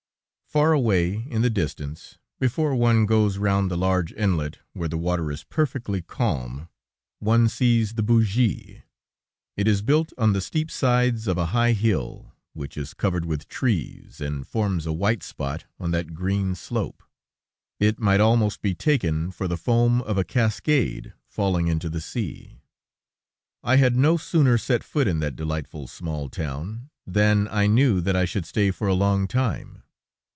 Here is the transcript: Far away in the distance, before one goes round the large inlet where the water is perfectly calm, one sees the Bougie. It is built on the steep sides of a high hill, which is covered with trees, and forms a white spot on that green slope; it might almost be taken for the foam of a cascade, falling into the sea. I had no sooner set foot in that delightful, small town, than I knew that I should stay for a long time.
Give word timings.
Far 0.51 0.73
away 0.73 1.13
in 1.29 1.43
the 1.43 1.49
distance, 1.49 2.17
before 2.37 2.75
one 2.75 3.05
goes 3.05 3.37
round 3.37 3.71
the 3.71 3.77
large 3.77 4.11
inlet 4.11 4.59
where 4.73 4.89
the 4.89 4.97
water 4.97 5.31
is 5.31 5.45
perfectly 5.45 6.01
calm, 6.01 6.67
one 7.19 7.47
sees 7.47 7.93
the 7.93 8.03
Bougie. 8.03 8.81
It 9.55 9.65
is 9.69 9.81
built 9.81 10.11
on 10.17 10.33
the 10.33 10.41
steep 10.41 10.69
sides 10.69 11.25
of 11.25 11.37
a 11.37 11.45
high 11.55 11.71
hill, 11.71 12.33
which 12.51 12.75
is 12.75 12.93
covered 12.93 13.23
with 13.23 13.47
trees, 13.47 14.19
and 14.19 14.45
forms 14.45 14.85
a 14.85 14.91
white 14.91 15.23
spot 15.23 15.63
on 15.79 15.91
that 15.91 16.13
green 16.13 16.53
slope; 16.55 17.01
it 17.79 17.97
might 17.97 18.19
almost 18.19 18.61
be 18.61 18.75
taken 18.75 19.31
for 19.31 19.47
the 19.47 19.55
foam 19.55 20.01
of 20.01 20.17
a 20.17 20.25
cascade, 20.25 21.13
falling 21.29 21.69
into 21.69 21.87
the 21.89 22.01
sea. 22.01 22.59
I 23.63 23.77
had 23.77 23.95
no 23.95 24.17
sooner 24.17 24.57
set 24.57 24.83
foot 24.83 25.07
in 25.07 25.19
that 25.21 25.37
delightful, 25.37 25.87
small 25.87 26.27
town, 26.27 26.89
than 27.07 27.47
I 27.47 27.67
knew 27.67 28.01
that 28.01 28.17
I 28.17 28.25
should 28.25 28.45
stay 28.45 28.69
for 28.71 28.89
a 28.89 28.93
long 28.93 29.29
time. 29.29 29.83